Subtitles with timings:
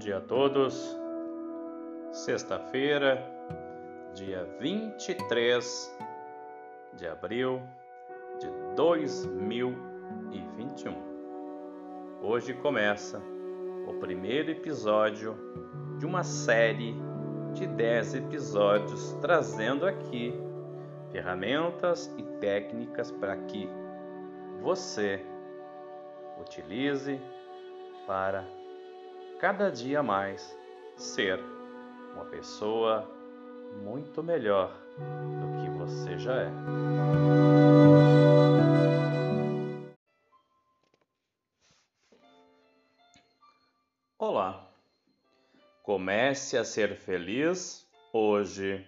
[0.00, 0.98] dia a todos.
[2.10, 3.22] Sexta-feira,
[4.14, 5.96] dia 23
[6.94, 7.62] de abril
[8.40, 10.94] de 2021.
[12.22, 13.20] Hoje começa
[13.86, 15.36] o primeiro episódio
[15.98, 16.96] de uma série
[17.52, 20.32] de 10 episódios trazendo aqui
[21.12, 23.68] ferramentas e técnicas para que
[24.62, 25.22] você
[26.40, 27.20] utilize
[28.06, 28.59] para
[29.40, 30.54] cada dia mais
[30.98, 31.40] ser
[32.12, 33.10] uma pessoa
[33.82, 36.50] muito melhor do que você já é.
[44.18, 44.70] Olá!
[45.82, 48.86] Comece a ser feliz hoje.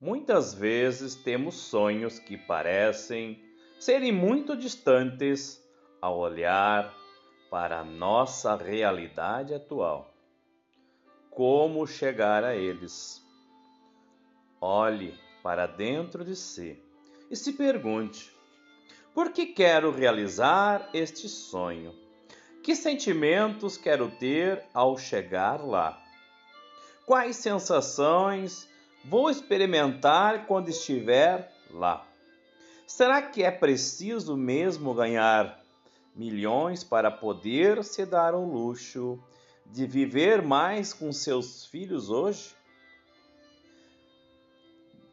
[0.00, 3.40] Muitas vezes temos sonhos que parecem
[3.78, 5.62] serem muito distantes
[6.00, 6.92] ao olhar
[7.52, 10.10] para a nossa realidade atual.
[11.30, 13.22] Como chegar a eles?
[14.58, 16.82] Olhe para dentro de si
[17.30, 18.34] e se pergunte:
[19.12, 21.94] por que quero realizar este sonho?
[22.62, 26.02] Que sentimentos quero ter ao chegar lá?
[27.04, 28.66] Quais sensações
[29.04, 32.02] vou experimentar quando estiver lá?
[32.86, 35.61] Será que é preciso mesmo ganhar
[36.14, 39.18] milhões para poder se dar o luxo
[39.66, 42.54] de viver mais com seus filhos hoje?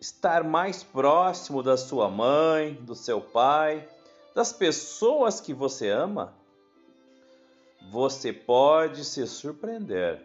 [0.00, 3.88] Estar mais próximo da sua mãe, do seu pai,
[4.34, 6.34] das pessoas que você ama?
[7.90, 10.22] Você pode se surpreender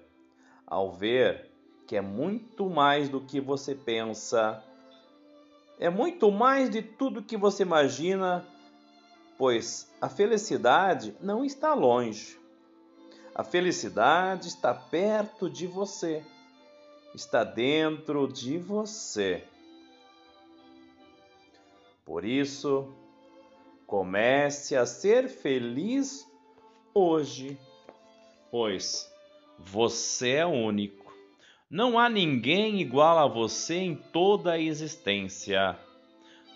[0.66, 1.50] ao ver
[1.88, 4.64] que é muito mais do que você pensa,
[5.80, 8.46] é muito mais de tudo que você imagina
[9.40, 12.38] pois a felicidade não está longe.
[13.34, 16.22] A felicidade está perto de você,
[17.16, 19.46] está dentro de você.
[22.04, 22.94] Por isso,
[23.88, 26.30] comece a ser feliz
[26.94, 27.58] hoje,
[28.52, 29.10] pois
[29.58, 31.14] você é único.
[31.70, 35.80] Não há ninguém igual a você em toda a existência.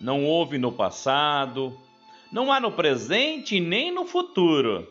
[0.01, 1.79] Não houve no passado,
[2.33, 4.87] não há no presente nem no futuro.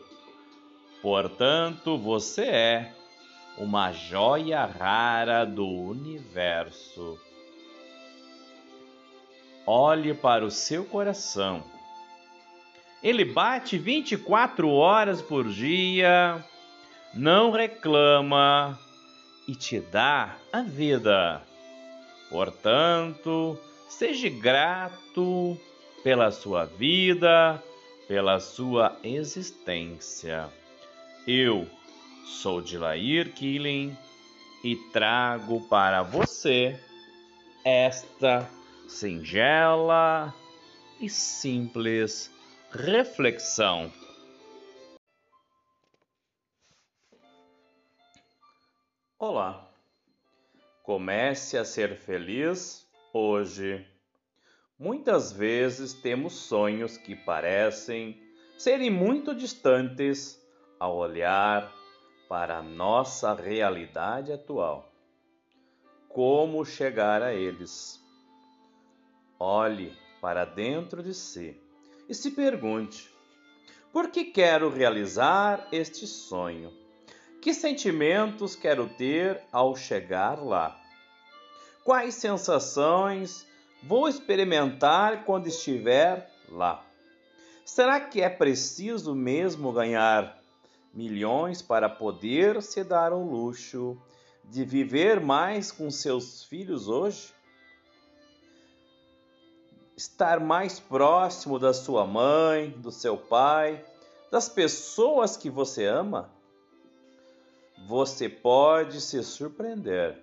[1.01, 2.93] Portanto, você é
[3.57, 7.19] uma joia rara do universo.
[9.67, 11.61] Olhe para o seu coração.
[13.03, 16.41] Ele bate 24 horas por dia,
[17.13, 18.79] não reclama
[19.45, 21.41] e te dá a vida.
[22.29, 25.59] Portanto, seja grato
[26.03, 27.63] pela sua vida,
[28.07, 30.49] pela sua existência.
[31.25, 31.65] Eu
[32.25, 33.97] sou Dilair Killing
[34.63, 36.77] e trago para você
[37.63, 38.49] esta
[38.89, 40.33] singela
[40.99, 42.29] e simples
[42.69, 43.89] reflexão.
[49.17, 49.69] Olá!
[50.83, 53.92] Comece a ser feliz hoje.
[54.83, 58.21] Muitas vezes temos sonhos que parecem
[58.57, 60.37] serem muito distantes
[60.77, 61.73] ao olhar
[62.27, 64.91] para a nossa realidade atual.
[66.09, 67.97] Como chegar a eles?
[69.39, 71.57] Olhe para dentro de si
[72.09, 73.09] e se pergunte:
[73.93, 76.73] por que quero realizar este sonho?
[77.41, 80.77] Que sentimentos quero ter ao chegar lá?
[81.85, 83.47] Quais sensações
[83.83, 86.85] vou experimentar quando estiver lá.
[87.65, 90.41] Será que é preciso mesmo ganhar
[90.93, 93.97] milhões para poder se dar o luxo
[94.45, 97.33] de viver mais com seus filhos hoje?
[99.95, 103.83] Estar mais próximo da sua mãe, do seu pai,
[104.31, 106.31] das pessoas que você ama?
[107.87, 110.17] Você pode se surpreender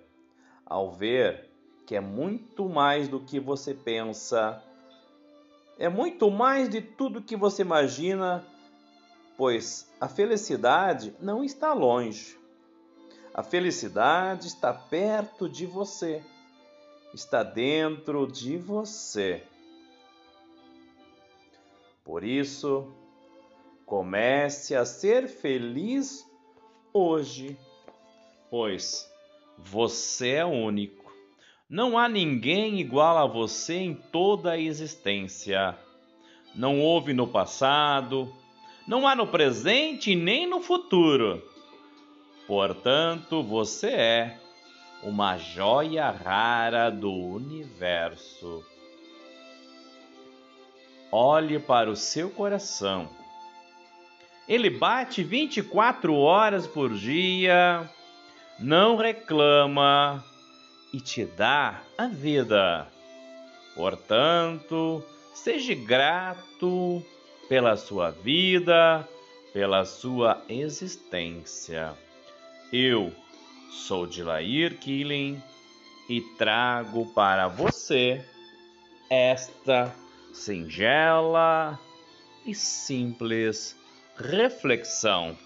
[0.65, 1.50] ao ver
[1.85, 4.63] que é muito mais do que você pensa,
[5.77, 8.45] é muito mais de tudo que você imagina,
[9.35, 12.37] pois a felicidade não está longe.
[13.33, 16.21] A felicidade está perto de você,
[17.13, 19.43] está dentro de você.
[22.03, 22.91] Por isso,
[23.85, 26.29] comece a ser feliz
[26.93, 27.57] hoje,
[28.49, 29.09] pois
[29.57, 31.00] você é único.
[31.71, 35.73] Não há ninguém igual a você em toda a existência.
[36.53, 38.29] Não houve no passado,
[38.85, 41.41] não há no presente nem no futuro.
[42.45, 44.37] Portanto, você é
[45.01, 48.65] uma joia rara do universo.
[51.09, 53.07] Olhe para o seu coração.
[54.45, 57.89] Ele bate 24 horas por dia,
[58.59, 60.21] não reclama
[60.93, 62.87] e te dá a vida.
[63.75, 65.03] Portanto,
[65.33, 67.03] seja grato
[67.47, 69.07] pela sua vida,
[69.53, 71.93] pela sua existência.
[72.71, 73.13] Eu
[73.71, 75.41] sou Dilair Killing
[76.09, 78.23] e trago para você
[79.09, 79.93] esta
[80.33, 81.79] singela
[82.45, 83.75] e simples
[84.17, 85.37] reflexão.